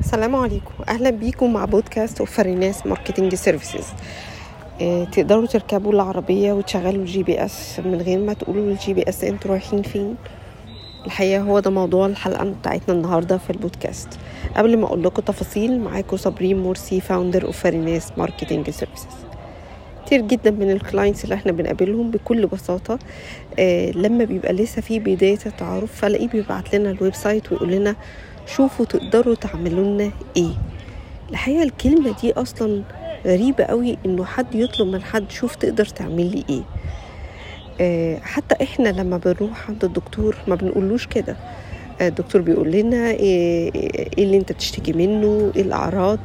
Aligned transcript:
السلام 0.00 0.36
عليكم. 0.36 0.70
أهلا 0.88 1.10
بيكم 1.10 1.52
مع 1.52 1.64
بودكاست 1.64 2.20
وفريناس 2.20 2.86
marketing 2.86 3.34
services. 3.34 3.86
آه 4.82 5.04
تقدروا 5.04 5.46
تركبوا 5.46 5.92
العربية 5.92 6.52
وتشغلوا 6.52 7.02
ال 7.02 7.22
GPS 7.22 7.80
من 7.84 8.00
غير 8.02 8.18
ما 8.18 8.32
تقولوا 8.32 8.62
لل 8.70 8.94
GPS 8.94 9.24
أنتوا 9.24 9.50
رايحين 9.50 9.82
فين. 9.82 10.14
الحقيقة 11.06 11.40
هو 11.42 11.58
ده 11.60 11.70
موضوع 11.70 12.06
الحلقة 12.06 12.44
بتاعتنا 12.44 12.94
النهاردة 12.94 13.38
في 13.38 13.50
البودكاست. 13.50 14.08
قبل 14.56 14.76
ما 14.76 14.86
أقول 14.86 15.02
لكم 15.02 15.22
تفاصيل 15.22 15.80
معاكم 15.80 16.16
صابرين 16.16 16.58
مرسي 16.58 17.00
founder 17.00 17.44
of 17.46 17.58
فريناس 17.58 18.12
marketing 18.16 18.70
services. 18.70 19.06
كتير 20.06 20.20
جدا 20.20 20.50
من 20.50 20.70
ال 20.70 20.77
clients 20.77 21.24
اللي 21.24 21.34
إحنا 21.34 21.52
بنقابلهم 21.52 22.10
بكل 22.10 22.46
بساطة 22.46 22.98
آه 23.58 23.90
لما 23.90 24.24
بيبقى 24.24 24.52
لسه 24.52 24.82
في 24.82 24.98
بداية 24.98 25.38
التعارف 25.46 26.00
فلاقيه 26.00 26.28
بيبعت 26.28 26.74
لنا 26.74 26.90
ال 26.90 27.14
website 27.14 27.52
ويقول 27.52 27.72
لنا 27.72 27.96
شوفوا 28.56 28.84
تقدروا 28.84 29.34
تعملوا 29.34 29.84
لنا 29.84 30.10
إيه. 30.36 30.50
الحقيقة 31.30 31.62
الكلمة 31.62 32.14
دي 32.22 32.32
أصلا 32.32 32.82
غريبة 33.26 33.64
قوي 33.64 33.98
إنه 34.06 34.24
حد 34.24 34.54
يطلب 34.54 34.88
من 34.88 35.02
حد 35.02 35.30
شوف 35.30 35.54
تقدر 35.54 35.84
تعمل 35.84 36.30
لي 36.30 36.44
إيه. 36.50 36.62
آه 37.80 38.18
حتى 38.18 38.54
إحنا 38.64 38.88
لما 38.88 39.16
بنروح 39.18 39.68
عند 39.70 39.84
الدكتور 39.84 40.36
ما 40.48 40.54
بنقولوش 40.54 41.06
كده. 41.06 41.36
آه، 42.00 42.08
الدكتور 42.08 42.40
بيقول 42.42 42.70
لنا 42.72 43.10
إيه 43.10 43.74
إيه 43.74 44.24
اللي 44.24 44.36
أنت 44.36 44.52
بتشتكي 44.52 44.92
منه 44.92 45.52
إيه 45.56 45.62
الأعراض 45.62 46.18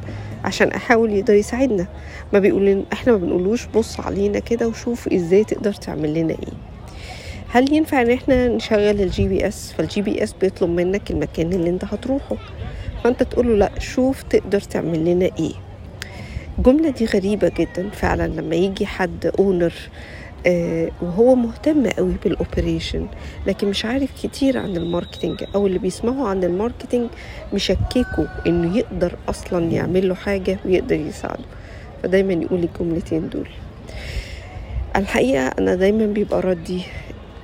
عشان 0.44 0.68
أحاول 0.68 1.12
يقدر 1.12 1.34
يساعدنا. 1.34 1.86
ما 2.32 2.38
بيقول 2.38 2.84
إحنا 2.92 3.12
ما 3.12 3.18
بنقولوش 3.18 3.66
بص 3.66 4.00
علينا 4.00 4.38
كده 4.38 4.68
وشوف 4.68 5.08
إزاي 5.08 5.44
تقدر 5.44 5.72
تعمل 5.72 6.14
لنا 6.14 6.32
إيه. 6.32 6.52
هل 7.54 7.72
ينفع 7.72 8.02
إن 8.02 8.10
إحنا 8.10 8.48
نشغل 8.48 9.00
ال 9.00 9.28
GPS 9.28 9.72
فال 9.72 10.02
GPS 10.02 10.32
بيطلب 10.40 10.70
منك 10.70 11.10
المكان 11.10 11.52
اللي 11.52 11.70
أنت 11.70 11.84
هتروحه. 11.84 12.36
فأنت 13.04 13.22
تقول 13.22 13.46
له 13.48 13.56
لا 13.56 13.70
شوف 13.78 14.22
تقدر 14.22 14.60
تعمل 14.60 15.04
لنا 15.04 15.30
إيه. 15.38 15.52
الجملة 16.58 16.90
دي 16.90 17.04
غريبة 17.04 17.52
جدا 17.58 17.90
فعلا 17.90 18.26
لما 18.28 18.56
يجي 18.56 18.86
حد 18.86 19.32
owner 19.38 19.72
آه 20.46 20.90
وهو 21.02 21.34
مهتم 21.34 21.86
قوي 21.86 22.14
بال 22.24 22.39
operation 22.39 23.06
لكن 23.46 23.68
مش 23.68 23.84
عارف 23.84 24.10
كتير 24.22 24.58
عن 24.58 24.76
ال 24.76 24.83
marketing 24.83 25.44
أو 25.54 25.66
اللي 25.66 25.78
بيسمعوا 25.78 26.28
عن 26.28 26.44
ال 26.44 26.50
marketing 26.50 27.08
مشككوا 27.54 28.26
إنه 28.46 28.76
يقدر 28.76 29.16
أصلا 29.28 29.64
يعمل 29.72 30.08
له 30.08 30.14
حاجة 30.14 30.58
ويقدر 30.64 30.96
يساعده. 30.96 31.44
فدايما 32.02 32.32
يقول 32.32 32.64
الجملتين 32.64 33.28
دول. 33.28 33.48
الحقيقة 34.96 35.46
أنا 35.48 35.74
دايما 35.74 36.06
بيبقى 36.06 36.40
ردي 36.40 36.82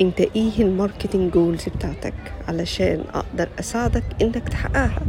انت 0.00 0.20
إيه 0.20 0.50
ال 0.58 0.66
marketing 0.66 1.32
goals 1.32 1.68
بتاعتك 1.76 2.14
علشان 2.48 3.04
أقدر 3.14 3.48
أساعدك 3.60 4.02
إنك 4.22 4.48
تحققها. 4.48 5.00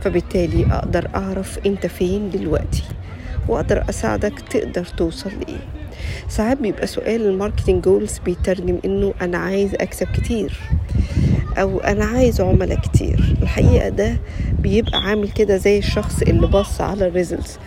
فبالتالي 0.00 0.66
أقدر 0.72 1.08
أعرف 1.14 1.58
أنت 1.66 1.86
فين 1.86 2.30
دلوقتي 2.30 2.82
وأقدر 3.48 3.84
أساعدك 3.88 4.40
تقدر 4.40 4.84
توصل 4.84 5.30
لإيه. 5.30 5.60
ساعات 6.28 6.58
بيبقى 6.58 6.86
سؤال 6.86 7.26
ال 7.26 7.32
marketing 7.32 7.84
goals 7.84 8.18
بيترجم 8.18 8.78
إنه 8.84 9.14
أنا 9.22 9.38
عايز 9.38 9.74
أكسب 9.74 10.06
كتير 10.06 10.60
أو 11.58 11.80
أنا 11.80 12.04
عايز 12.04 12.40
عملاء 12.40 12.78
كتير. 12.80 13.36
الحقيقة 13.42 13.88
ده 13.88 14.16
بيبقى 14.58 14.98
عامل 14.98 15.30
كده 15.30 15.56
زي 15.56 15.78
الشخص 15.78 16.22
اللي 16.22 16.46
بص 16.46 16.80
على 16.80 17.06
ال 17.06 17.12
results 17.12 17.58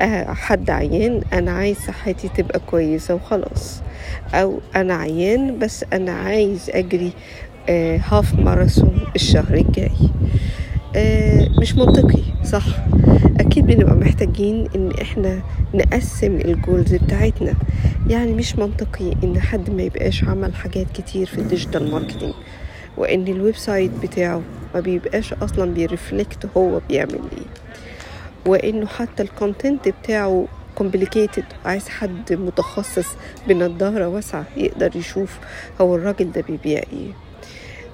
آه 0.00 0.24
حد 0.32 0.70
عيان 0.70 1.20
أنا 1.32 1.50
عايز 1.50 1.76
صحتي 1.76 2.28
تبقى 2.28 2.60
كويسة 2.66 3.14
وخلاص. 3.14 3.80
أو 4.34 4.60
أنا 4.76 4.94
عيان 4.94 5.58
بس 5.58 5.84
أنا 5.92 6.12
عايز 6.12 6.70
أجري 6.70 7.12
آه 7.68 7.96
half 8.08 8.34
marathon 8.34 9.00
الشهر 9.16 9.54
الجاي. 9.54 9.90
آه 10.96 11.48
مش 11.60 11.74
منطقي 11.74 12.22
صح. 12.44 12.64
أكيد 13.40 13.66
بنبقى 13.66 13.94
محتاجين 13.94 14.68
إن 14.76 14.90
إحنا 15.02 15.40
نقسم 15.74 16.36
ال 16.36 16.46
goals 16.46 16.94
بتاعتنا. 16.94 17.54
يعني 18.08 18.32
مش 18.32 18.56
منطقي 18.56 19.12
إن 19.24 19.40
حد 19.40 19.70
ما 19.70 19.82
يبقاش 19.82 20.24
عمل 20.24 20.54
حاجات 20.54 20.86
كتير 20.94 21.26
في 21.26 21.38
ال 21.38 21.44
digital 21.44 21.90
marketing 21.90 22.34
وإن 22.96 23.28
ال 23.28 23.56
website 23.56 23.90
بتاعه 24.02 24.42
ما 24.74 24.80
بيبقاش 24.80 25.32
أصلا 25.32 25.74
بي 25.74 25.90
reflect 25.90 26.46
هو 26.56 26.80
بيعمل 26.88 27.12
إيه. 27.12 27.46
وإنه 28.46 28.86
حتى 28.86 29.22
ال 29.22 29.30
content 29.30 29.88
بتاعه 29.88 30.46
complicated 30.78 31.44
عايز 31.64 31.88
حد 31.88 32.32
متخصص 32.32 33.06
بنضارة 33.48 34.08
واسعة 34.08 34.44
يقدر 34.56 34.96
يشوف 34.96 35.38
هو 35.80 35.94
الراجل 35.96 36.32
ده 36.32 36.40
بيبيع 36.40 36.78
إيه. 36.92 37.10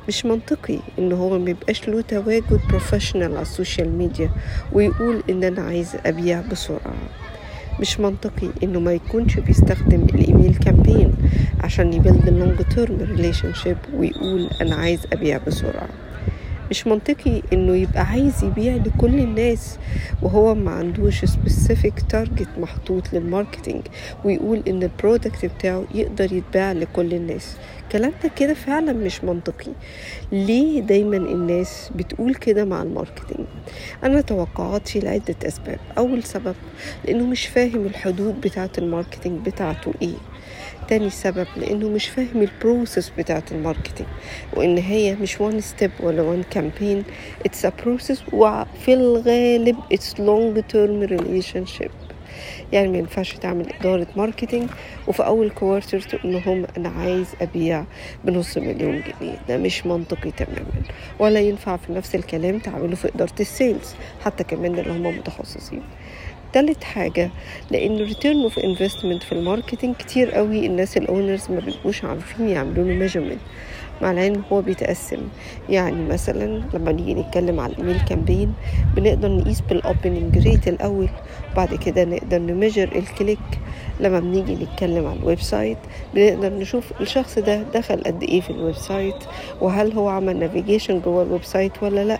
مش 0.08 0.26
منطقي 0.26 0.78
إن 0.98 1.12
هو 1.12 1.38
ميبقاش 1.38 1.88
له 1.88 2.00
تواجد 2.00 2.60
professional 2.68 3.32
على 3.32 3.42
ال 3.42 3.50
social 3.50 3.98
media 3.98 4.30
ويقول 4.72 5.22
إن 5.30 5.44
أنا 5.44 5.62
عايز 5.62 5.96
أبيع 6.06 6.40
بسرعة. 6.40 6.94
مش 7.80 8.00
منطقي 8.00 8.48
إنه 8.62 8.80
ما 8.80 8.92
يكونش 8.92 9.38
بيستخدم 9.38 10.02
ال 10.14 10.21
email 10.21 10.54
campaign 10.54 11.14
عشان 11.60 11.92
ي 11.92 12.28
build 12.28 12.62
long 12.74 12.98
term 13.00 13.54
relationship 13.54 13.76
ويقول 13.94 14.50
أنا 14.60 14.74
عايز 14.74 15.00
أبيع 15.12 15.40
بسرعة. 15.46 15.88
مش 16.74 16.86
منطقي 16.86 17.42
إنه 17.52 17.76
يبقى 17.76 18.00
عايز 18.06 18.44
يبيع 18.44 18.74
لكل 18.74 19.14
الناس 19.18 19.78
وهو 20.22 20.54
ما 20.54 20.70
عندوش 20.70 21.24
specific 21.24 21.94
target 22.08 22.48
محطوط 22.58 23.12
لل 23.12 23.25
marketing 23.25 23.82
ويقول 24.24 24.62
إن 24.68 24.82
ال 24.82 24.90
product 24.90 25.46
بتاعه 25.46 25.84
يقدر 25.94 26.32
يتباع 26.32 26.72
لكل 26.72 27.14
الناس. 27.14 27.56
الكلام 27.82 28.12
ده 28.22 28.30
كده 28.36 28.54
فعلا 28.54 28.92
مش 28.92 29.24
منطقي. 29.24 29.72
ليه 30.32 30.80
دايما 30.80 31.16
الناس 31.16 31.90
بتقول 31.96 32.34
كده 32.34 32.64
مع 32.64 32.82
ال 32.82 32.88
marketing؟ 32.88 33.46
أنا 34.04 34.20
توقعاتي 34.20 35.00
لعدة 35.00 35.36
أسباب. 35.46 35.78
أول 35.98 36.22
سبب 36.22 36.54
لأنه 37.04 37.26
مش 37.26 37.46
فاهم 37.46 37.86
الحدود 37.86 38.40
بتاعة 38.40 38.70
ال 38.78 38.85
marketing 38.85 39.46
بتاعته 39.46 39.92
إيه. 40.02 40.16
تاني 40.88 41.10
سبب 41.10 41.46
لأنه 41.56 41.88
مش 41.88 42.08
فاهم 42.08 42.42
ال 42.42 42.51
process 42.51 43.12
بتاعت 43.18 43.52
ال 43.52 43.58
marketing 43.58 44.08
وإن 44.52 44.78
هي 44.78 45.14
مش 45.14 45.40
one 45.40 45.60
step 45.60 45.90
ولا 46.00 46.22
one 46.22 46.42
campaign 46.50 47.04
it's 47.46 47.64
a 47.66 47.72
process 47.82 48.22
وفي 48.32 48.94
الغالب 48.94 49.76
it's 49.92 50.20
long 50.20 50.62
term 50.62 51.02
relationship 51.02 51.90
يعني 52.72 52.88
ما 52.88 52.98
ينفعش 52.98 53.32
تعمل 53.32 53.72
إدارة 53.80 54.06
marketing 54.16 54.70
وفي 55.08 55.26
أول 55.26 55.50
quarter 55.50 56.00
تقول 56.00 56.32
لهم 56.32 56.66
أنا 56.76 56.88
عايز 56.88 57.26
أبيع 57.40 57.84
بنص 58.24 58.58
مليون 58.58 59.02
جنيه. 59.02 59.38
ده 59.48 59.56
مش 59.56 59.86
منطقي 59.86 60.30
تماما. 60.30 60.82
ولا 61.18 61.40
ينفع 61.40 61.76
في 61.76 61.92
نفس 61.92 62.14
الكلام 62.14 62.58
تعمله 62.58 62.94
في 62.96 63.08
إدارة 63.14 63.34
ال 63.40 63.49
sales 63.49 63.94
حتى 64.24 64.44
كمان 64.44 64.78
اللي 64.78 64.92
هم 64.92 65.18
متخصصين. 65.18 65.82
تالت 66.54 66.84
حاجة 66.84 67.30
لأن 67.70 67.96
return 67.96 68.42
of 68.42 68.58
investment 68.58 69.22
في 69.22 69.32
ال 69.32 69.39
marketing 69.39 69.96
كتير 69.96 70.30
قوي 70.30 70.66
الناس 70.66 70.96
ال 70.96 71.04
owners 71.04 71.50
ما 71.50 71.60
بيبقوش 71.60 72.04
عارفين 72.04 72.48
يعملوا 72.48 72.84
له 72.84 72.94
measurement 72.94 73.40
مع 74.02 74.10
العلم 74.10 74.42
هو 74.52 74.62
بيتقسم. 74.62 75.18
يعني 75.68 76.08
مثلا 76.08 76.62
لما 76.74 76.92
نيجي 76.92 77.14
نتكلم 77.14 77.60
على 77.60 77.72
ال 77.72 77.77
email 77.77 78.00
campaign 78.08 78.54
بنقدر 78.96 79.28
نقيس 79.28 79.60
بال 79.60 79.78
opening 79.78 80.38
rate 80.38 80.68
الأول 80.68 81.08
وبعد 81.52 81.74
كده 81.74 82.04
نقدر 82.04 82.38
ن 82.38 82.45
measure 82.45 82.90
ال 82.96 83.03
click 83.03 83.38
لما 84.00 84.20
بنيجي 84.20 84.54
نتكلم 84.54 85.06
على 85.06 85.18
ال 85.18 85.40
website 85.40 85.78
بنقدر 86.14 86.52
نشوف 86.52 86.92
الشخص 87.00 87.38
ده 87.38 87.62
دخل 87.74 88.02
قد 88.06 88.22
إيه 88.22 88.40
في 88.40 88.50
ال 88.50 88.74
website 88.74 89.14
وهل 89.60 89.92
هو 89.92 90.08
عمل 90.08 90.38
navigation 90.38 91.00
جوه 91.00 91.22
ال 91.22 91.44
website 91.44 91.72
ولا 91.82 92.04
لأ. 92.04 92.18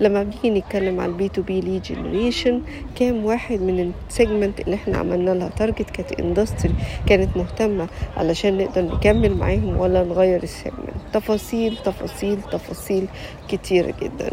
لما 0.00 0.22
بنيجي 0.22 0.60
نتكلم 0.60 1.00
على 1.00 1.12
ال 1.12 1.28
B2B 1.28 1.60
lead 1.60 1.78
generation 1.78 2.62
كام 2.96 3.24
واحد 3.24 3.60
من 3.60 3.92
ال 4.08 4.15
segment 4.15 4.60
اللي 4.60 4.74
إحنا 4.76 4.98
عملنا 4.98 5.30
لها 5.30 5.48
target 5.48 5.90
كانت 5.90 6.12
industry 6.20 6.72
كانت 7.06 7.36
مهتمة 7.36 7.86
علشان 8.16 8.58
نقدر 8.58 8.82
نكمل 8.82 9.34
معاهم 9.34 9.76
ولا 9.80 10.04
نغير 10.04 10.42
ال 10.42 10.48
segment 10.48 10.90
تفاصيل 11.12 11.76
تفاصيل 11.84 12.38
تفاصيل 12.52 13.06
كتيره 13.48 13.94
جدا. 14.02 14.30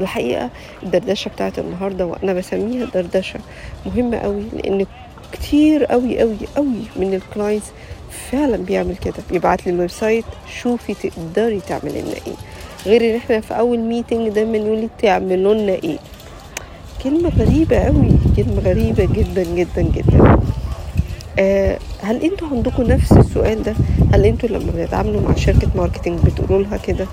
الحقيقة 0.00 0.50
الدردشة 0.82 1.28
بتاعت 1.28 1.58
النهارده 1.58 2.06
وأنا 2.06 2.32
بسميها 2.32 2.86
دردشة 2.94 3.40
مهمة 3.86 4.16
قوي 4.16 4.42
لأن 4.52 4.86
كتير 5.32 5.84
قوي 5.84 6.20
قوي 6.20 6.36
قوي 6.56 6.82
من 6.96 7.14
ال 7.14 7.21
clients 7.21 7.66
فعلا 8.30 8.56
بيعمل 8.56 8.96
كده. 8.96 9.14
بيبعت 9.30 9.66
لي 9.66 9.72
ال 9.72 9.90
website 9.90 10.24
شوفي 10.62 10.94
تقدري 10.94 11.60
تعملي 11.60 12.02
لنا 12.02 12.12
إيه. 12.26 12.34
غير 12.86 13.10
إن 13.10 13.16
إحنا 13.16 13.40
في 13.40 13.58
أول 13.58 13.78
meeting 13.78 14.28
دايما 14.28 14.56
يقول 14.56 14.78
لي 14.78 14.88
تعملوا 15.02 15.54
لنا 15.54 15.72
إيه. 15.72 15.98
كلمة 17.04 17.28
غريبة 17.38 17.76
قوي 17.78 18.08
كلمة 18.36 18.60
غريبة 18.64 19.04
جدا 19.04 19.42
جدا 19.42 19.82
جدا. 19.82 20.38
آه 21.38 21.78
هل 22.02 22.22
أنتوا 22.22 22.48
عندكم 22.48 22.82
نفس 22.82 23.12
السؤال 23.12 23.62
ده؟ 23.62 23.74
هل 24.14 24.24
أنتوا 24.24 24.48
لما 24.48 24.72
بتتعاملوا 24.76 25.20
مع 25.20 25.34
شركة 25.34 25.68
marketing 25.76 26.18
بتقولوا 26.24 26.62
لها 26.62 26.76
كده؟ 26.76 27.06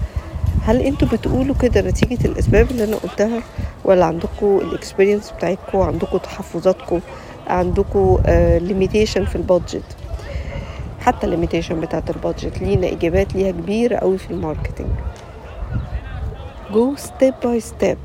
هل 0.66 0.82
أنتوا 0.82 1.08
بتقولوا 1.08 1.56
كده 1.62 1.82
نتيجة 1.82 2.26
الأسباب 2.28 2.72
اللي 2.72 2.84
أنا 2.84 2.96
قلتها؟ 2.96 3.44
ولا 3.86 4.06
عندكم 4.06 4.58
ال 4.62 4.68
experience 4.68 5.32
بتاعتكم؟ 5.32 5.78
عندكم 5.80 6.18
تحفظاتكم؟ 6.18 7.00
عندكم 7.48 8.18
limitation 8.62 9.26
في 9.26 9.36
ال 9.36 9.43
budget. 9.44 9.98
حتى 11.00 11.26
ال 11.26 11.31
limitation 11.31 11.82
بتاعت 11.82 12.10
ال 12.10 12.16
budget. 12.16 12.62
لينا 12.62 12.88
إجابات 12.88 13.36
ليها 13.36 13.52
كبيرة 13.52 13.96
قوي 13.98 14.18
في 14.18 14.32
ال 14.32 14.37
marketing. 14.37 14.90
go 16.72 16.96
step 16.96 17.34
by 17.44 17.60
step 17.60 17.98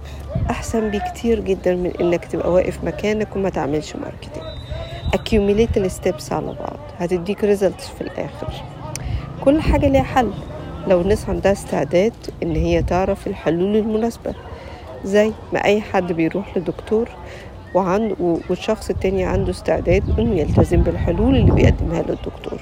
أحسن 0.50 0.90
بكتير 0.90 1.40
جدا 1.40 1.74
من 1.74 1.92
إنك 2.00 2.24
تبقى 2.24 2.52
واقف 2.52 2.84
مكانك 2.84 3.36
وما 3.36 3.48
تعملش 3.48 3.96
marketing 3.96 4.46
accumulate 5.14 5.76
ال 5.76 5.86
steps 5.86 6.32
على 6.32 6.46
بعض. 6.46 6.76
هتديك 6.98 7.44
results 7.44 7.88
في 7.88 8.00
الآخر. 8.00 8.52
كل 9.44 9.60
حاجة 9.60 9.88
ليها 9.88 10.02
حل. 10.02 10.30
لو 10.86 11.00
الناس 11.00 11.28
عندها 11.28 11.52
استعداد 11.52 12.12
إن 12.42 12.56
هي 12.56 12.82
تعرف 12.82 13.26
الحلول 13.26 13.76
المناسبة. 13.76 14.34
زي 15.04 15.32
ما 15.52 15.64
أي 15.64 15.80
حد 15.80 16.12
بيروح 16.12 16.56
لدكتور 16.58 17.08
وعنده 17.74 18.16
والشخص 18.50 18.90
التاني 18.90 19.24
عنده 19.24 19.50
استعداد 19.50 20.02
إنه 20.18 20.34
يلتزم 20.40 20.82
بالحلول 20.82 21.36
اللي 21.36 21.52
بيقدمها 21.52 22.02
له 22.02 22.12
الدكتور. 22.14 22.58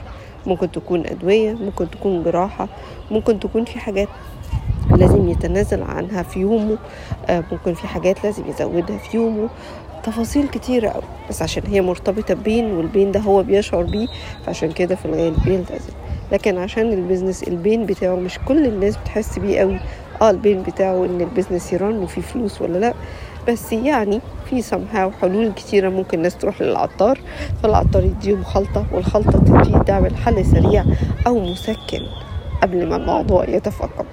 ممكن 0.46 0.70
تكون 0.72 1.06
أدوية 1.06 1.52
ممكن 1.52 1.90
تكون 1.90 2.22
جراحة 2.22 2.68
ممكن 3.10 3.40
تكون 3.40 3.64
في 3.64 3.78
حاجات 3.78 4.08
لازم 4.96 5.28
يتنازل 5.28 5.82
عنها 5.82 6.22
في 6.22 6.40
يومه 6.40 6.78
آه، 7.26 7.44
ممكن 7.52 7.74
في 7.74 7.86
حاجات 7.86 8.24
لازم 8.24 8.42
يزودها 8.48 8.98
في 8.98 9.16
يومه. 9.16 9.48
تفاصيل 10.04 10.48
كتيرة 10.48 10.88
أوي 10.88 11.02
بس 11.28 11.42
عشان 11.42 11.62
هي 11.66 11.80
مرتبطة 11.80 12.34
ب 12.34 12.40
pain 12.40 12.64
وال 12.72 12.86
pain 12.86 13.12
ده 13.12 13.20
هو 13.20 13.42
بيشعر 13.42 13.82
بيه 13.82 14.06
فعشان 14.46 14.72
كده 14.72 14.94
في 14.94 15.04
الغالب 15.06 15.36
بيلتزم. 15.44 15.92
لكن 16.32 16.58
عشان 16.58 16.92
ال 16.92 16.98
business 16.98 17.42
ال 17.42 17.51
pain 17.51 17.86
بتاعه 17.86 18.14
مش 18.14 18.38
كل 18.48 18.66
الناس 18.66 18.96
بتحس 18.96 19.38
بيه 19.38 19.60
قوي 19.60 19.78
آه 20.22 20.30
ال 20.30 20.37
pain 20.37 20.62
بتاعه 20.62 21.04
إن 21.04 21.20
ال 21.20 21.26
business 21.26 21.72
يرن 21.72 21.98
وفيه 21.98 22.20
فلوس 22.22 22.62
ولا 22.62 22.78
لأ 22.78 22.94
بس 23.48 23.72
يعني 23.72 24.20
في 24.50 24.62
somehow 24.62 25.22
حلول 25.22 25.52
كتيرة 25.52 25.88
ممكن 25.88 26.18
الناس 26.18 26.36
تروح 26.36 26.62
للعطار 26.62 27.18
فالعطار 27.62 28.04
يديهم 28.04 28.42
خلطة 28.44 28.86
والخلطة 28.92 29.38
تبتدي 29.38 29.84
تعمل 29.86 30.16
حل 30.16 30.44
سريع 30.44 30.84
أو 31.26 31.40
مسكن 31.40 32.00
قبل 32.62 32.88
ما 32.88 32.96
الموضوع 32.96 33.48
يتفاقم. 33.48 34.04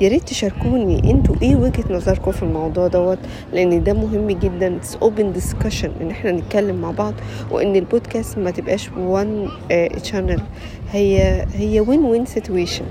يا 0.00 0.08
ريت 0.08 0.22
تشاركوني 0.22 1.10
أنتوا 1.10 1.34
إيه 1.42 1.56
وجهة 1.56 1.84
نظركم 1.90 2.32
في 2.32 2.42
الموضوع 2.42 2.86
دوت؟ 2.86 3.18
لأن 3.52 3.84
ده 3.84 3.92
مهم 3.92 4.30
جدا. 4.30 4.78
It's 4.80 4.94
open 5.04 5.38
discussion 5.40 5.88
إن 6.00 6.10
إحنا 6.10 6.32
نتكلم 6.32 6.80
مع 6.80 6.90
بعض 6.90 7.14
وإن 7.50 7.76
البودكاست 7.76 8.38
ما 8.38 8.50
تبقاش 8.50 8.88
one 8.88 9.50
channel. 10.10 10.40
هي 10.92 11.44
هي 11.54 11.80
win 11.80 12.04
win 12.04 12.26
situation. 12.26 12.82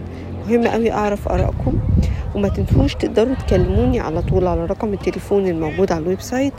مهم 0.47 0.67
قوي 0.67 0.91
أعرف 0.91 1.27
آرائكم. 1.27 1.79
وما 2.37 2.47
تنسوش 2.47 2.95
تقدروا 2.95 3.35
تكلموني 3.35 3.99
على 3.99 4.21
طول 4.21 4.47
على 4.47 4.65
رقم 4.65 4.93
التليفون 4.93 5.47
الموجود 5.47 5.91
على 5.91 6.03
ال 6.03 6.21
website 6.21 6.53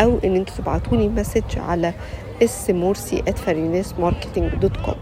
أو 0.00 0.18
إن 0.24 0.36
أنتوا 0.36 0.56
تبعتوني 0.56 1.08
message 1.08 1.58
على 1.58 1.94
S 2.42 2.70
Morsy 2.70 3.22
dot 4.60 4.76
com 4.76 4.94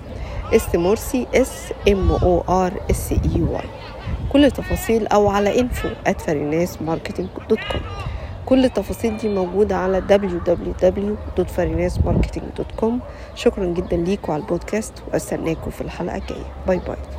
S 0.55 0.75
Morsy 0.75 1.27
S 1.35 1.73
M 1.89 2.11
O 2.11 2.41
R 2.49 2.73
S 2.91 3.13
E 3.13 3.43
Y 3.43 3.65
كل 4.33 4.45
التفاصيل 4.45 5.07
أو 5.07 5.29
على 5.29 5.63
info 5.63 5.87
at 6.11 6.31
dot 7.49 7.59
com 7.73 7.81
كل 8.47 8.65
التفاصيل 8.65 9.17
دي 9.17 9.29
موجودة 9.29 9.77
على 9.77 10.03
www.farinasmarketing.com 10.11 12.93
شكرا 13.35 13.65
جدا 13.65 13.97
ليكم 13.97 14.33
على 14.33 14.43
البودكاست 14.43 14.93
واستناكم 15.13 15.71
في 15.71 15.81
الحلقة 15.81 16.17
الجاية. 16.17 16.45
bye 16.67 16.81
bye. 16.87 17.18